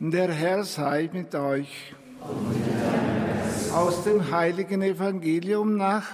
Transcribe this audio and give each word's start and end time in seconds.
Der 0.00 0.32
Herr 0.32 0.62
sei 0.62 1.10
mit 1.12 1.34
euch. 1.34 1.92
Aus 3.74 4.04
dem 4.04 4.30
heiligen 4.30 4.80
Evangelium 4.80 5.76
nach 5.76 6.06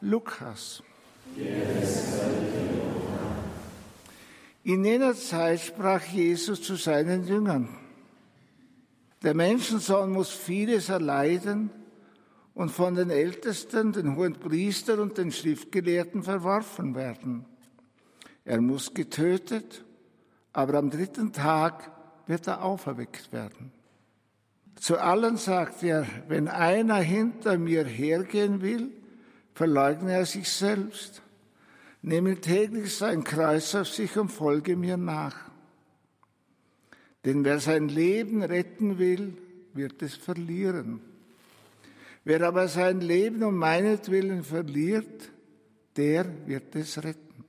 Lukas. 0.00 0.82
In 4.64 4.84
jener 4.86 5.14
Zeit 5.14 5.60
sprach 5.60 6.02
Jesus 6.04 6.62
zu 6.62 6.76
seinen 6.76 7.26
Jüngern. 7.26 7.68
Der 9.22 9.34
Menschensohn 9.34 10.12
muss 10.12 10.30
vieles 10.30 10.88
erleiden 10.88 11.68
und 12.54 12.70
von 12.70 12.94
den 12.94 13.10
Ältesten, 13.10 13.92
den 13.92 14.16
hohen 14.16 14.36
Priestern 14.36 14.98
und 14.98 15.18
den 15.18 15.30
Schriftgelehrten 15.30 16.22
verworfen 16.22 16.94
werden. 16.94 17.44
Er 18.46 18.62
muss 18.62 18.94
getötet, 18.94 19.84
aber 20.54 20.78
am 20.78 20.88
dritten 20.88 21.34
Tag 21.34 21.95
wird 22.26 22.46
er 22.46 22.62
auferweckt 22.62 23.32
werden. 23.32 23.72
Zu 24.76 24.98
allen 24.98 25.36
sagt 25.36 25.82
er, 25.82 26.06
wenn 26.28 26.48
einer 26.48 26.96
hinter 26.96 27.58
mir 27.58 27.84
hergehen 27.84 28.60
will, 28.60 28.90
verleugne 29.54 30.12
er 30.12 30.26
sich 30.26 30.50
selbst, 30.50 31.22
nehme 32.02 32.40
täglich 32.40 32.94
sein 32.94 33.24
Kreuz 33.24 33.74
auf 33.74 33.88
sich 33.88 34.16
und 34.18 34.28
folge 34.28 34.76
mir 34.76 34.96
nach. 34.96 35.36
Denn 37.24 37.44
wer 37.44 37.58
sein 37.58 37.88
Leben 37.88 38.42
retten 38.42 38.98
will, 38.98 39.36
wird 39.72 40.02
es 40.02 40.14
verlieren. 40.14 41.00
Wer 42.22 42.42
aber 42.42 42.68
sein 42.68 43.00
Leben 43.00 43.42
um 43.42 43.56
meinetwillen 43.56 44.44
verliert, 44.44 45.30
der 45.96 46.26
wird 46.46 46.74
es 46.76 47.02
retten. 47.02 47.44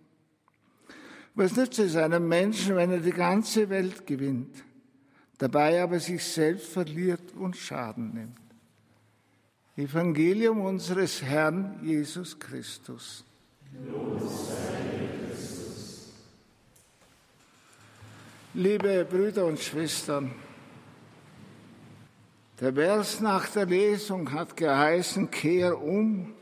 Was 1.35 1.55
nützt 1.55 1.77
es 1.79 1.95
einem 1.95 2.27
Menschen, 2.27 2.75
wenn 2.75 2.91
er 2.91 2.99
die 2.99 3.11
ganze 3.11 3.69
Welt 3.69 4.07
gewinnt, 4.07 4.63
dabei 5.37 5.81
aber 5.81 5.99
sich 5.99 6.23
selbst 6.23 6.67
verliert 6.67 7.33
und 7.37 7.55
Schaden 7.55 8.13
nimmt? 8.13 8.37
Evangelium 9.75 10.61
unseres 10.61 11.21
Herrn 11.21 11.79
Jesus 11.83 12.39
Christus. 12.39 13.23
Liebe 18.55 19.05
Brüder 19.05 19.45
und 19.45 19.59
Schwestern, 19.59 20.31
der 22.59 22.73
Vers 22.73 23.19
nach 23.19 23.47
der 23.49 23.67
Lesung 23.67 24.31
hat 24.31 24.57
geheißen, 24.57 25.29
kehr 25.29 25.79
um, 25.79 26.33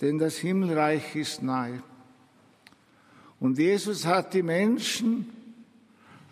denn 0.00 0.18
das 0.18 0.38
Himmelreich 0.38 1.14
ist 1.14 1.42
nahe. 1.42 1.82
Und 3.38 3.58
Jesus 3.58 4.06
hat 4.06 4.32
die 4.32 4.42
Menschen 4.42 5.28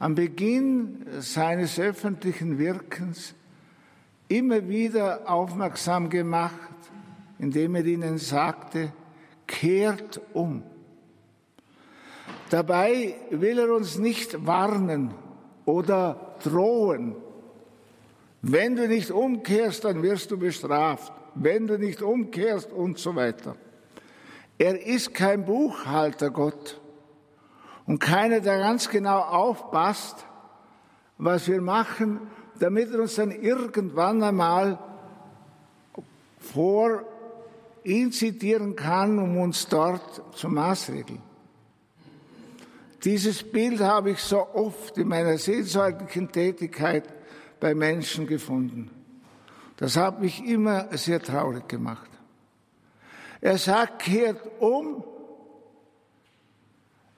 am 0.02 0.16
Beginn 0.16 1.06
seines 1.20 1.78
öffentlichen 1.78 2.58
Wirkens 2.58 3.36
immer 4.26 4.68
wieder 4.68 5.30
aufmerksam 5.30 6.10
gemacht, 6.10 6.58
indem 7.38 7.76
er 7.76 7.84
ihnen 7.84 8.18
sagte, 8.18 8.92
kehrt 9.46 10.20
um. 10.32 10.64
Dabei 12.50 13.14
will 13.30 13.60
er 13.60 13.72
uns 13.72 13.96
nicht 13.96 14.44
warnen 14.44 15.14
oder 15.66 16.34
drohen. 16.42 17.14
Wenn 18.40 18.74
du 18.74 18.88
nicht 18.88 19.12
umkehrst, 19.12 19.84
dann 19.84 20.02
wirst 20.02 20.32
du 20.32 20.36
bestraft. 20.36 21.12
Wenn 21.36 21.68
du 21.68 21.78
nicht 21.78 22.02
umkehrst 22.02 22.72
und 22.72 22.98
so 22.98 23.14
weiter. 23.14 23.54
Er 24.58 24.84
ist 24.84 25.14
kein 25.14 25.44
Buchhalter 25.44 26.32
Gott 26.32 26.81
und 27.86 27.98
keiner, 27.98 28.40
der 28.40 28.58
ganz 28.58 28.88
genau 28.88 29.20
aufpasst, 29.20 30.24
was 31.18 31.48
wir 31.48 31.60
machen, 31.60 32.20
damit 32.58 32.92
er 32.92 33.00
uns 33.00 33.16
dann 33.16 33.30
irgendwann 33.30 34.22
einmal 34.22 34.78
vor 36.38 37.02
ihn 37.84 38.12
zitieren 38.12 38.76
kann, 38.76 39.18
um 39.18 39.38
uns 39.38 39.68
dort 39.68 40.22
zu 40.36 40.48
maßregeln. 40.48 41.20
Dieses 43.04 43.42
Bild 43.42 43.80
habe 43.80 44.12
ich 44.12 44.20
so 44.20 44.46
oft 44.54 44.96
in 44.96 45.08
meiner 45.08 45.36
seelsorglichen 45.36 46.30
Tätigkeit 46.30 47.04
bei 47.58 47.74
Menschen 47.74 48.26
gefunden. 48.26 48.90
Das 49.76 49.96
hat 49.96 50.20
mich 50.20 50.44
immer 50.44 50.96
sehr 50.96 51.20
traurig 51.20 51.66
gemacht. 51.68 52.08
Er 53.40 53.58
sagt, 53.58 54.02
kehrt 54.02 54.40
um 54.60 55.02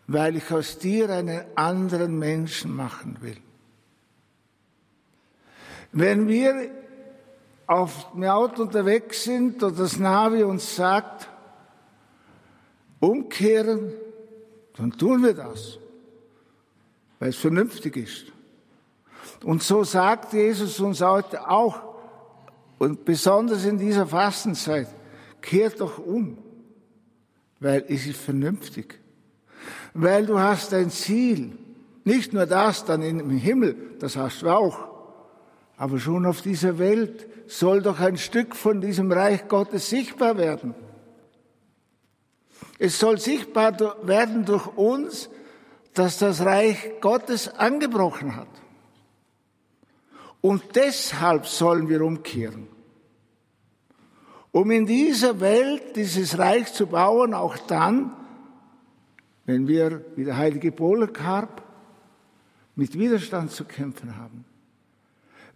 weil 0.06 0.36
ich 0.36 0.50
aus 0.52 0.78
dir 0.78 1.10
einen 1.10 1.44
anderen 1.54 2.18
Menschen 2.18 2.74
machen 2.74 3.16
will. 3.20 3.36
Wenn 5.92 6.28
wir 6.28 6.70
auf 7.66 8.12
dem 8.12 8.24
Auto 8.24 8.62
unterwegs 8.62 9.24
sind 9.24 9.62
und 9.62 9.78
das 9.78 9.98
Navi 9.98 10.42
uns 10.42 10.76
sagt, 10.76 11.28
umkehren, 13.00 13.92
dann 14.76 14.92
tun 14.92 15.22
wir 15.22 15.34
das, 15.34 15.78
weil 17.18 17.30
es 17.30 17.36
vernünftig 17.36 17.96
ist. 17.96 18.26
Und 19.44 19.62
so 19.62 19.84
sagt 19.84 20.32
Jesus 20.32 20.80
uns 20.80 21.00
heute 21.00 21.48
auch, 21.48 21.94
und 22.78 23.04
besonders 23.04 23.64
in 23.64 23.78
dieser 23.78 24.06
Fastenzeit, 24.06 24.88
kehrt 25.40 25.80
doch 25.80 25.98
um, 25.98 26.36
weil 27.60 27.84
es 27.88 28.06
ist 28.06 28.20
vernünftig 28.20 28.98
weil 29.94 30.26
du 30.26 30.38
hast 30.38 30.74
ein 30.74 30.90
Ziel. 30.90 31.58
Nicht 32.04 32.32
nur 32.32 32.46
das 32.46 32.84
dann 32.84 33.02
im 33.02 33.30
Himmel, 33.30 33.96
das 33.98 34.16
hast 34.16 34.42
du 34.42 34.48
auch, 34.48 34.88
aber 35.76 35.98
schon 35.98 36.26
auf 36.26 36.42
dieser 36.42 36.78
Welt 36.78 37.26
soll 37.46 37.82
doch 37.82 38.00
ein 38.00 38.18
Stück 38.18 38.54
von 38.54 38.80
diesem 38.80 39.10
Reich 39.10 39.48
Gottes 39.48 39.88
sichtbar 39.88 40.36
werden. 40.36 40.74
Es 42.78 42.98
soll 42.98 43.18
sichtbar 43.18 43.78
werden 44.06 44.44
durch 44.44 44.66
uns, 44.76 45.30
dass 45.94 46.18
das 46.18 46.44
Reich 46.44 47.00
Gottes 47.00 47.48
angebrochen 47.48 48.36
hat. 48.36 48.48
Und 50.40 50.62
deshalb 50.74 51.46
sollen 51.46 51.88
wir 51.88 52.02
umkehren. 52.02 52.68
Um 54.52 54.70
in 54.70 54.86
dieser 54.86 55.40
Welt 55.40 55.96
dieses 55.96 56.38
Reich 56.38 56.72
zu 56.72 56.86
bauen, 56.86 57.32
auch 57.32 57.56
dann, 57.56 58.12
wenn 59.46 59.68
wir 59.68 60.04
wie 60.16 60.24
der 60.24 60.36
heilige 60.36 60.72
Polycarp 60.72 61.62
mit 62.76 62.98
Widerstand 62.98 63.52
zu 63.52 63.64
kämpfen 63.64 64.16
haben. 64.16 64.44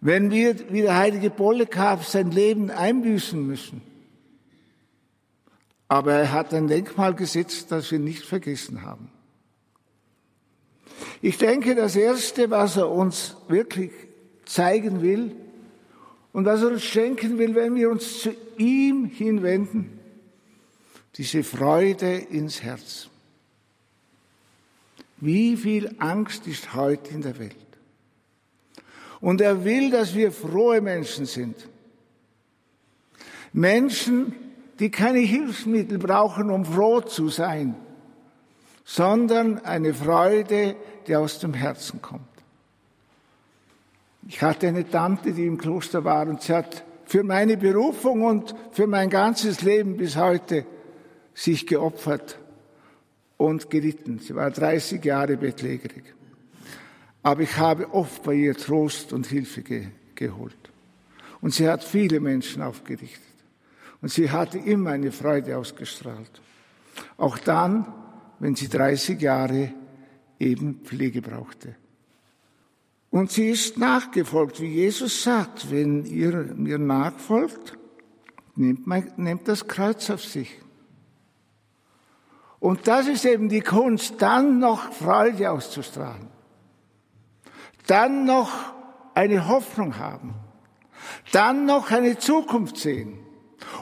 Wenn 0.01 0.31
wir 0.31 0.71
wie 0.71 0.81
der 0.81 0.95
heilige 0.95 1.29
Polycarp 1.29 2.03
sein 2.03 2.31
Leben 2.31 2.71
einbüßen 2.71 3.45
müssen. 3.45 3.81
Aber 5.87 6.13
er 6.13 6.31
hat 6.31 6.53
ein 6.53 6.67
Denkmal 6.67 7.15
gesetzt, 7.15 7.71
das 7.71 7.91
wir 7.91 7.99
nicht 7.99 8.23
vergessen 8.23 8.83
haben. 8.83 9.09
Ich 11.21 11.37
denke, 11.37 11.75
das 11.75 11.95
Erste, 11.95 12.49
was 12.49 12.77
er 12.77 12.89
uns 12.89 13.35
wirklich 13.47 13.91
zeigen 14.45 15.01
will 15.01 15.35
und 16.31 16.45
was 16.45 16.61
er 16.61 16.69
uns 16.69 16.83
schenken 16.83 17.37
will, 17.37 17.55
wenn 17.55 17.75
wir 17.75 17.89
uns 17.89 18.21
zu 18.21 18.35
ihm 18.57 19.05
hinwenden, 19.05 19.99
diese 21.15 21.43
Freude 21.43 22.13
ins 22.13 22.63
Herz. 22.63 23.08
Wie 25.21 25.57
viel 25.57 25.95
Angst 25.99 26.47
ist 26.47 26.73
heute 26.73 27.13
in 27.13 27.21
der 27.21 27.37
Welt? 27.39 27.55
Und 29.19 29.41
er 29.41 29.65
will, 29.65 29.91
dass 29.91 30.15
wir 30.15 30.31
frohe 30.31 30.79
Menschen 30.79 31.25
sind. 31.25 31.55
Menschen, 33.51 34.33
die 34.79 34.89
keine 34.89 35.19
Hilfsmittel 35.19 35.97
brauchen, 35.97 36.49
um 36.49 36.63
froh 36.63 37.01
zu 37.01 37.27
sein, 37.27 37.75
sondern 38.85 39.59
eine 39.65 39.93
Freude, 39.93 40.75
die 41.05 41.15
aus 41.15 41.39
dem 41.39 41.53
Herzen 41.53 42.01
kommt. 42.01 42.23
Ich 44.27 44.41
hatte 44.41 44.67
eine 44.67 44.89
Tante, 44.89 45.33
die 45.33 45.45
im 45.45 45.57
Kloster 45.57 46.05
war 46.05 46.27
und 46.27 46.41
sie 46.41 46.53
hat 46.53 46.85
für 47.05 47.23
meine 47.23 47.57
Berufung 47.57 48.21
und 48.21 48.55
für 48.71 48.87
mein 48.87 49.09
ganzes 49.09 49.61
Leben 49.63 49.97
bis 49.97 50.15
heute 50.15 50.65
sich 51.33 51.67
geopfert 51.67 52.37
und 53.39 53.69
gelitten. 53.69 54.19
Sie 54.19 54.35
war 54.35 54.51
30 54.51 55.03
Jahre 55.03 55.37
bettlägerig. 55.37 56.03
Aber 57.23 57.41
ich 57.41 57.57
habe 57.57 57.93
oft 57.93 58.21
bei 58.23 58.33
ihr 58.33 58.55
Trost 58.55 59.13
und 59.13 59.27
Hilfe 59.27 59.61
ge 59.61 59.87
geholt. 60.13 60.57
Und 61.39 61.53
sie 61.53 61.69
hat 61.69 61.81
viele 61.81 62.19
Menschen 62.19 62.61
aufgerichtet. 62.61 63.23
Und 64.01 64.11
sie 64.11 64.29
hatte 64.29 64.57
immer 64.57 64.91
eine 64.91 65.13
Freude 65.13 65.57
ausgestrahlt. 65.57 66.41
Auch 67.15 67.37
dann, 67.37 67.87
wenn 68.39 68.55
sie 68.55 68.67
30 68.67 69.21
Jahre 69.21 69.71
eben 70.37 70.81
Pflege 70.83 71.21
brauchte. 71.21 71.75
Und 73.09 73.31
sie 73.31 73.49
ist 73.49 73.77
nachgefolgt, 73.77 74.59
wie 74.59 74.73
Jesus 74.73 75.23
sagt, 75.23 75.71
wenn 75.71 76.03
ihr 76.03 76.53
mir 76.57 76.77
nachfolgt, 76.77 77.77
nehmt, 78.57 79.17
nehmt 79.17 79.47
das 79.47 79.65
Kreuz 79.65 80.09
auf 80.09 80.25
sich. 80.25 80.49
Und 82.59 82.87
das 82.87 83.07
ist 83.07 83.25
eben 83.25 83.49
die 83.49 83.61
Kunst, 83.61 84.21
dann 84.21 84.59
noch 84.59 84.91
Freude 84.91 85.51
auszustrahlen. 85.51 86.27
Dann 87.87 88.25
noch 88.25 88.51
eine 89.13 89.47
Hoffnung 89.47 89.97
haben, 89.97 90.35
dann 91.31 91.65
noch 91.65 91.91
eine 91.91 92.17
Zukunft 92.17 92.77
sehen 92.77 93.19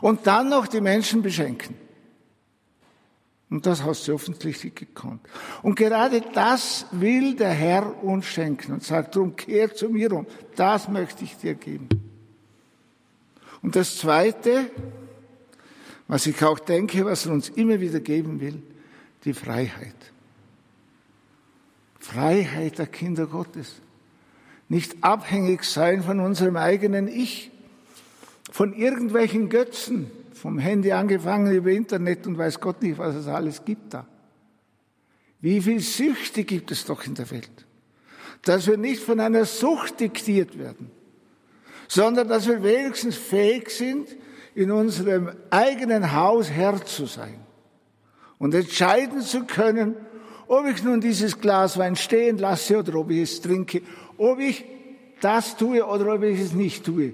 und 0.01 0.27
dann 0.27 0.49
noch 0.49 0.67
die 0.67 0.81
Menschen 0.81 1.21
beschenken. 1.21 1.75
Und 3.49 3.65
das 3.65 3.83
hast 3.83 4.07
du 4.07 4.13
offensichtlich 4.13 4.75
gekonnt. 4.75 5.21
Und 5.61 5.75
gerade 5.75 6.21
das 6.33 6.85
will 6.91 7.35
der 7.35 7.51
Herr 7.51 8.03
uns 8.03 8.25
schenken 8.25 8.73
und 8.73 8.83
sagt, 8.83 9.15
drum 9.15 9.35
kehr 9.37 9.73
zu 9.73 9.89
mir 9.89 10.11
um. 10.11 10.27
Das 10.55 10.89
möchte 10.89 11.23
ich 11.23 11.37
dir 11.37 11.55
geben. 11.55 11.87
Und 13.61 13.75
das 13.75 13.97
Zweite, 13.97 14.69
was 16.07 16.25
ich 16.25 16.41
auch 16.43 16.59
denke, 16.59 17.05
was 17.05 17.25
er 17.25 17.33
uns 17.33 17.49
immer 17.49 17.79
wieder 17.79 17.99
geben 17.99 18.39
will, 18.39 18.61
die 19.25 19.33
Freiheit. 19.33 19.95
Freiheit 21.99 22.77
der 22.79 22.87
Kinder 22.87 23.27
Gottes. 23.27 23.81
Nicht 24.69 25.03
abhängig 25.03 25.63
sein 25.63 26.03
von 26.03 26.19
unserem 26.19 26.55
eigenen 26.55 27.07
Ich, 27.07 27.51
von 28.51 28.73
irgendwelchen 28.73 29.49
Götzen, 29.49 30.09
vom 30.33 30.59
Handy 30.59 30.91
angefangen 30.91 31.53
über 31.53 31.71
Internet 31.71 32.27
und 32.27 32.37
weiß 32.37 32.59
Gott 32.59 32.81
nicht, 32.81 32.97
was 32.97 33.15
es 33.15 33.27
alles 33.27 33.65
gibt 33.65 33.93
da. 33.93 34.07
Wie 35.41 35.61
viel 35.61 35.79
Süchte 35.79 36.43
gibt 36.43 36.71
es 36.71 36.85
doch 36.85 37.05
in 37.05 37.15
der 37.15 37.29
Welt? 37.31 37.65
Dass 38.43 38.67
wir 38.67 38.77
nicht 38.77 39.01
von 39.01 39.19
einer 39.19 39.45
Sucht 39.45 39.99
diktiert 39.99 40.57
werden, 40.57 40.91
sondern 41.87 42.27
dass 42.27 42.47
wir 42.47 42.63
wenigstens 42.63 43.15
fähig 43.15 43.69
sind, 43.69 44.07
in 44.57 44.71
unserem 44.71 45.29
eigenen 45.51 46.13
Haus 46.13 46.49
Herr 46.49 46.83
zu 46.83 47.05
sein 47.05 47.39
und 48.39 48.55
entscheiden 48.55 49.21
zu 49.21 49.45
können, 49.45 49.95
ob 50.47 50.65
ich 50.65 50.83
nun 50.83 50.99
dieses 50.99 51.39
Glas 51.39 51.77
Wein 51.77 51.95
stehen 51.95 52.39
lasse 52.39 52.79
oder 52.79 52.95
ob 52.95 53.11
ich 53.11 53.19
es 53.19 53.39
trinke, 53.39 53.83
ob 54.17 54.39
ich 54.39 54.65
das 55.21 55.57
tue 55.57 55.85
oder 55.85 56.15
ob 56.15 56.23
ich 56.23 56.39
es 56.39 56.53
nicht 56.53 56.83
tue. 56.83 57.13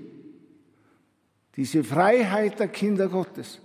Diese 1.57 1.84
Freiheit 1.84 2.62
der 2.62 2.69
Kinder 2.69 3.10
Gottes, 3.10 3.60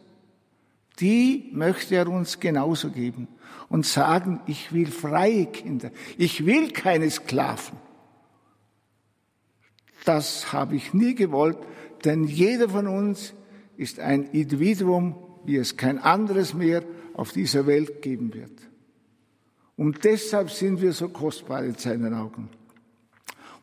die 0.98 1.48
möchte 1.52 1.94
er 1.94 2.08
uns 2.08 2.40
genauso 2.40 2.90
geben 2.90 3.28
und 3.68 3.86
sagen, 3.86 4.40
ich 4.46 4.72
will 4.72 4.88
freie 4.88 5.46
Kinder, 5.46 5.92
ich 6.16 6.44
will 6.44 6.72
keine 6.72 7.08
Sklaven. 7.08 7.78
Das 10.04 10.52
habe 10.52 10.74
ich 10.74 10.94
nie 10.94 11.14
gewollt, 11.14 11.58
denn 12.04 12.24
jeder 12.24 12.68
von 12.70 12.88
uns 12.88 13.34
ist 13.78 14.00
ein 14.00 14.24
Individuum, 14.32 15.14
wie 15.44 15.56
es 15.56 15.76
kein 15.76 15.98
anderes 15.98 16.52
mehr 16.52 16.82
auf 17.14 17.32
dieser 17.32 17.66
Welt 17.66 18.02
geben 18.02 18.34
wird. 18.34 18.50
Und 19.76 20.04
deshalb 20.04 20.50
sind 20.50 20.82
wir 20.82 20.92
so 20.92 21.08
kostbar 21.08 21.64
in 21.64 21.76
seinen 21.76 22.12
Augen. 22.12 22.50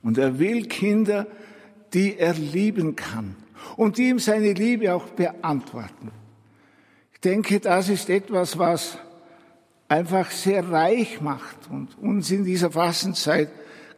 Und 0.02 0.18
er 0.18 0.40
will 0.40 0.68
Kinder, 0.68 1.28
die 1.94 2.18
er 2.18 2.34
lieben 2.34 2.96
kann 2.96 3.36
und 3.76 3.98
die 3.98 4.10
ihm 4.10 4.20
seine 4.20 4.54
Liebe 4.54 4.94
auch 4.94 5.10
beantworten. 5.10 6.12
Ich 7.14 7.20
denke, 7.20 7.60
das 7.60 7.90
ist 7.90 8.10
etwas, 8.10 8.58
was 8.58 8.98
einfach 9.90 10.32
sehr 10.32 10.70
reich 10.70 11.20
macht 11.20 11.70
und 11.70 11.98
uns 11.98 12.32
in 12.32 12.46
dieser 12.46 12.72
Fastenzeit 12.72 13.50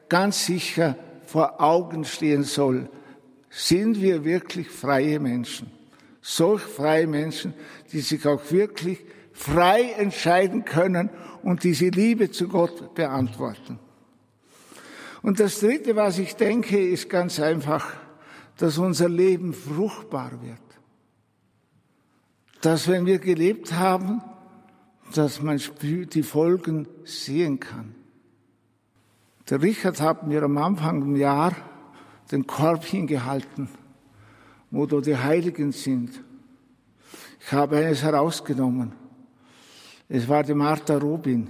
ganz 0.10 0.48
sicher 0.48 0.98
vor 1.28 1.62
Augen 1.62 2.06
stehen 2.06 2.44
soll. 2.44 2.90
Sind 3.52 4.02
wir 4.02 4.26
wirklich 4.26 4.70
freie 4.70 5.20
Menschen? 5.20 5.77
Solch 6.30 6.62
freie 6.62 7.08
Menschen, 7.08 7.54
die 7.94 8.02
sich 8.02 8.28
auch 8.28 8.52
wirklich 8.52 9.00
frei 9.32 9.94
entscheiden 9.98 10.66
können 10.66 11.10
und 11.42 11.64
diese 11.64 11.88
Liebe 11.88 12.32
zu 12.32 12.50
Gott 12.50 12.94
beantworten. 12.96 13.80
Und 15.22 15.40
das 15.40 15.62
Dritte, 15.62 15.96
was 15.96 16.20
ich 16.20 16.36
denke, 16.36 16.86
ist 16.86 17.10
ganz 17.10 17.40
einfach, 17.40 17.94
dass 18.58 18.78
unser 18.78 19.08
Leben 19.08 19.54
fruchtbar 19.54 20.34
wird. 20.42 20.60
Dass 22.60 22.90
wenn 22.90 23.06
wir 23.06 23.20
gelebt 23.20 23.72
haben, 23.72 24.22
dass 25.16 25.42
man 25.42 25.62
die 25.82 26.24
Folgen 26.24 26.90
sehen 27.06 27.62
kann. 27.62 27.96
Der 29.50 29.62
Richard 29.62 30.02
hat 30.02 30.28
mir 30.28 30.44
am 30.44 30.58
Anfang 30.58 31.02
im 31.04 31.16
Jahr 31.16 31.56
den 32.34 32.46
Korb 32.46 32.84
hingehalten, 32.84 33.70
wo 34.72 34.86
da 34.86 35.00
die 35.00 35.18
Heiligen 35.18 35.72
sind. 35.72 36.22
Ich 37.40 37.52
habe 37.52 37.78
eines 37.78 38.04
herausgenommen. 38.04 38.92
Es 40.10 40.28
war 40.28 40.44
die 40.44 40.54
Martha 40.54 40.98
Rubin. 40.98 41.50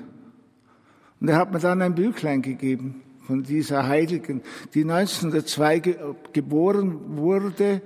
Und 1.19 1.27
er 1.27 1.37
hat 1.37 1.51
mir 1.51 1.59
dann 1.59 1.81
ein 1.81 1.95
Büchlein 1.95 2.41
gegeben 2.41 3.01
von 3.25 3.43
dieser 3.43 3.87
Heiligen, 3.87 4.41
die 4.73 4.83
1902 4.83 5.97
geboren 6.31 7.17
wurde 7.17 7.81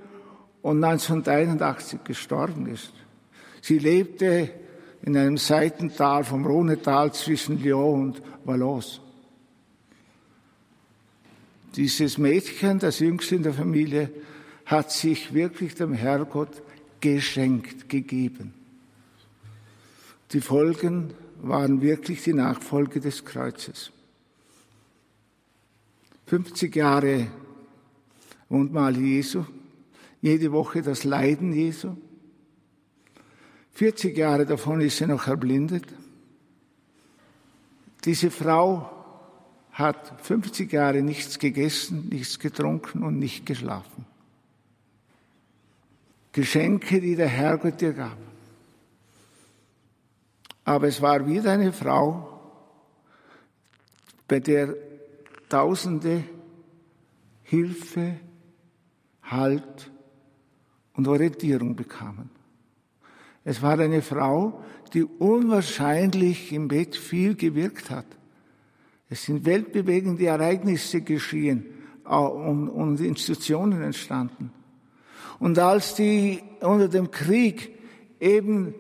und 0.62 0.84
1981 0.84 2.04
gestorben 2.04 2.68
ist. 2.68 2.94
Sie 3.62 3.80
lebte 3.80 4.50
in 5.02 5.18
einem 5.18 5.38
Seitental 5.38 6.24
vom 6.24 6.46
Rhonetal 6.46 7.12
zwischen 7.14 7.62
Lyon 7.62 8.02
und 8.02 8.22
Valence. 8.46 9.02
Dieses 11.76 12.18
Mädchen, 12.18 12.80
das 12.80 13.00
jüngste 13.00 13.36
in 13.36 13.44
der 13.44 13.54
Familie, 13.54 14.12
hat 14.66 14.92
sich 14.92 15.34
wirklich 15.34 15.76
dem 15.76 15.94
Herrgott 15.94 16.62
geschenkt, 17.00 17.90
gegeben. 17.90 18.54
Die 20.32 20.42
Folgen 20.42 21.14
waren 21.42 21.82
wirklich 21.82 22.24
die 22.24 22.34
Nachfolge 22.34 23.00
des 23.00 23.26
Kreuzes. 23.26 23.92
50 26.28 26.74
Jahre 26.76 27.28
Wundmal 28.48 28.98
Jesu, 28.98 29.46
jede 30.22 30.52
Woche 30.52 30.82
das 30.82 31.04
Leiden 31.04 31.54
Jesu. 31.54 31.96
40 33.74 34.18
Jahre 34.18 34.46
davon 34.46 34.82
ist 34.82 34.98
sie 34.98 35.08
noch 35.08 35.28
erblindet. 35.28 35.86
Diese 38.04 38.30
Frau 38.30 38.90
hat 39.72 40.22
50 40.22 40.72
Jahre 40.72 41.02
nichts 41.02 41.40
gegessen, 41.40 42.10
nichts 42.10 42.40
getrunken 42.40 43.04
und 43.04 43.20
nicht 43.20 43.46
geschlafen. 43.46 44.06
Geschenke, 46.32 47.02
die 47.02 47.16
der 47.16 47.28
Herrgott 47.28 47.82
dir 47.82 47.94
gab. 47.94 48.18
Aber 50.64 50.88
es 50.88 51.02
war 51.02 51.28
wieder 51.28 51.52
eine 51.52 51.74
Frau, 51.74 52.28
bei 54.28 54.40
der 54.40 54.76
Tausende 55.50 56.24
Hilfe, 57.44 58.16
Halt 59.24 59.92
und 60.94 61.08
Orientierung 61.08 61.76
bekamen. 61.76 62.30
Es 63.44 63.62
war 63.62 63.78
eine 63.80 64.02
Frau, 64.02 64.64
die 64.94 65.04
unwahrscheinlich 65.04 66.54
im 66.54 66.68
Bett 66.68 66.96
viel 66.96 67.36
gewirkt 67.36 67.90
hat. 67.90 68.06
Es 69.10 69.26
sind 69.26 69.46
weltbewegende 69.46 70.26
Ereignisse 70.26 71.02
geschehen 71.02 71.66
und 72.06 73.00
Institutionen 73.02 73.82
entstanden. 73.82 74.54
Und 75.42 75.60
als 75.60 75.96
die 75.96 76.42
unter 76.62 76.88
dem 76.88 77.12
Krieg 77.12 77.78
eben 78.22 78.76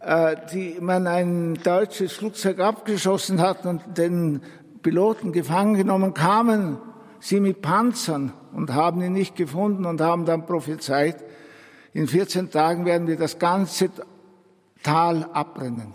äh, 0.00 0.36
die 0.52 0.76
man 0.80 1.06
ein 1.06 1.54
deutsches 1.54 2.12
Flugzeug 2.12 2.60
abgeschossen 2.60 3.40
hat 3.40 3.66
und 3.66 3.98
den 3.98 4.40
Piloten 4.82 5.32
gefangen 5.32 5.74
genommen, 5.74 6.14
kamen 6.14 6.78
sie 7.18 7.40
mit 7.40 7.60
Panzern 7.60 8.32
und 8.52 8.72
haben 8.72 9.02
ihn 9.02 9.14
nicht 9.14 9.34
gefunden 9.34 9.84
und 9.84 10.00
haben 10.00 10.26
dann 10.26 10.46
prophezeit, 10.46 11.24
in 11.92 12.06
14 12.06 12.50
Tagen 12.50 12.84
werden 12.84 13.08
wir 13.08 13.16
das 13.16 13.38
ganze 13.38 13.90
Tal 14.82 15.24
abbrennen. 15.32 15.94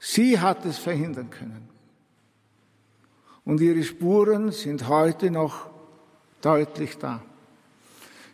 Sie 0.00 0.40
hat 0.40 0.66
es 0.66 0.76
verhindern 0.76 1.30
können. 1.30 1.68
Und 3.44 3.60
ihre 3.60 3.84
Spuren 3.84 4.50
sind 4.50 4.88
heute 4.88 5.30
noch 5.30 5.70
deutlich 6.42 6.98
da. 6.98 7.22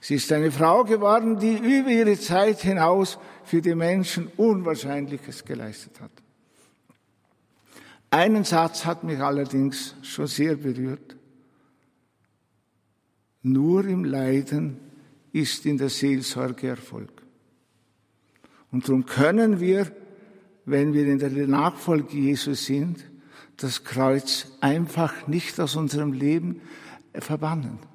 Sie 0.05 0.17
ist 0.17 0.31
eine 0.33 0.53
Frau 0.53 0.85
geworden, 0.85 1.39
die 1.39 1.55
über 1.55 1.89
ihre 1.89 2.21
Zeit 2.21 2.61
hinaus 2.61 3.17
für 3.43 3.63
die 3.63 3.75
Menschen 3.75 4.27
Unwahrscheinliches 4.37 5.47
geleistet 5.47 5.99
hat. 5.99 6.11
Einen 8.11 8.45
Satz 8.45 8.85
hat 8.85 9.03
mich 9.03 9.19
allerdings 9.21 9.95
schon 10.03 10.27
sehr 10.27 10.57
berührt. 10.57 11.17
Nur 13.41 13.87
im 13.87 14.05
Leiden 14.05 14.77
ist 15.33 15.65
in 15.65 15.79
der 15.79 15.89
Seelsorge 15.89 16.69
Erfolg. 16.69 17.23
Und 18.71 18.87
darum 18.87 19.07
können 19.07 19.59
wir, 19.59 19.91
wenn 20.67 20.93
wir 20.93 21.07
in 21.07 21.19
der 21.19 21.31
Nachfolge 21.31 22.15
Jesus 22.15 22.67
sind, 22.67 23.03
das 23.57 23.85
Kreuz 23.85 24.49
einfach 24.61 25.29
nicht 25.29 25.59
aus 25.59 25.77
unserem 25.77 26.13
Leben 26.13 26.61
verbannen. 27.15 27.94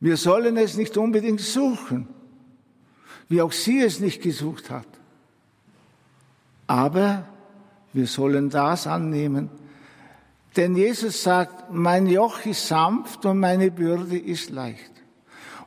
Wir 0.00 0.16
sollen 0.16 0.56
es 0.56 0.76
nicht 0.76 0.96
unbedingt 0.96 1.40
suchen, 1.40 2.08
wie 3.28 3.42
auch 3.42 3.52
sie 3.52 3.80
es 3.80 4.00
nicht 4.00 4.22
gesucht 4.22 4.70
hat. 4.70 4.86
Aber 6.66 7.24
wir 7.92 8.06
sollen 8.06 8.50
das 8.50 8.86
annehmen, 8.86 9.50
Denn 10.58 10.74
Jesus 10.74 11.22
sagt, 11.22 11.72
mein 11.72 12.08
Joch 12.08 12.44
ist 12.44 12.66
sanft 12.66 13.24
und 13.26 13.38
meine 13.38 13.70
Bürde 13.70 14.18
ist 14.18 14.50
leicht. 14.50 14.90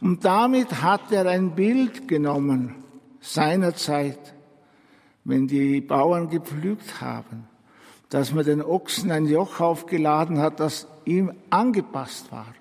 Und 0.02 0.26
damit 0.26 0.82
hat 0.82 1.14
er 1.14 1.28
ein 1.28 1.56
Bild 1.56 2.10
genommen 2.10 2.76
seiner 3.22 3.74
Zeit, 3.74 4.34
wenn 5.24 5.48
die 5.48 5.80
Bauern 5.80 6.30
gepflügt 6.30 7.00
haben, 7.00 7.48
dass 8.10 8.34
man 8.34 8.44
den 8.44 8.62
Ochsen 8.62 9.12
ein 9.12 9.28
Joch 9.28 9.62
aufgeladen 9.62 10.40
hat, 10.40 10.60
das 10.60 10.88
ihm 11.06 11.32
angepasst 11.52 12.30
war. 12.32 12.54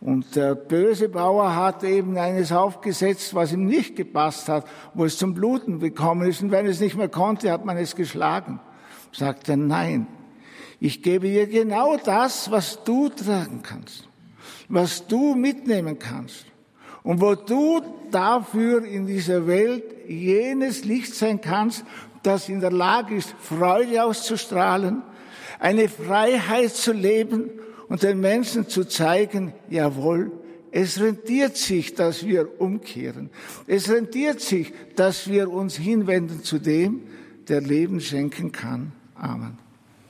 Und 0.00 0.36
der 0.36 0.54
böse 0.54 1.08
Bauer 1.08 1.56
hat 1.56 1.82
eben 1.82 2.16
eines 2.18 2.52
aufgesetzt, 2.52 3.34
was 3.34 3.52
ihm 3.52 3.64
nicht 3.64 3.96
gepasst 3.96 4.48
hat, 4.48 4.64
wo 4.94 5.04
es 5.04 5.18
zum 5.18 5.34
Bluten 5.34 5.80
gekommen 5.80 6.28
ist. 6.28 6.40
Und 6.40 6.52
wenn 6.52 6.66
es 6.66 6.80
nicht 6.80 6.96
mehr 6.96 7.08
konnte, 7.08 7.50
hat 7.50 7.64
man 7.64 7.76
es 7.76 7.96
geschlagen. 7.96 8.60
Sagt 9.10 9.48
er, 9.48 9.56
nein, 9.56 10.06
ich 10.78 11.02
gebe 11.02 11.26
dir 11.26 11.48
genau 11.48 11.96
das, 11.96 12.50
was 12.50 12.84
du 12.84 13.08
tragen 13.08 13.62
kannst, 13.62 14.08
was 14.68 15.06
du 15.06 15.34
mitnehmen 15.34 15.98
kannst 15.98 16.44
und 17.02 17.20
wo 17.20 17.34
du 17.34 17.82
dafür 18.12 18.84
in 18.84 19.06
dieser 19.06 19.48
Welt 19.48 19.82
jenes 20.06 20.84
Licht 20.84 21.14
sein 21.14 21.40
kannst, 21.40 21.84
das 22.22 22.48
in 22.48 22.60
der 22.60 22.70
Lage 22.70 23.16
ist, 23.16 23.34
Freude 23.40 24.04
auszustrahlen, 24.04 25.02
eine 25.58 25.88
Freiheit 25.88 26.70
zu 26.70 26.92
leben 26.92 27.50
und 27.88 28.02
den 28.02 28.20
Menschen 28.20 28.68
zu 28.68 28.84
zeigen, 28.84 29.52
jawohl, 29.70 30.32
es 30.70 31.00
rentiert 31.00 31.56
sich, 31.56 31.94
dass 31.94 32.26
wir 32.26 32.60
umkehren. 32.60 33.30
Es 33.66 33.88
rentiert 33.88 34.40
sich, 34.40 34.72
dass 34.96 35.28
wir 35.28 35.50
uns 35.50 35.76
hinwenden 35.76 36.42
zu 36.42 36.58
dem, 36.58 37.02
der 37.48 37.62
Leben 37.62 38.00
schenken 38.00 38.52
kann. 38.52 38.92
Amen. 39.14 39.67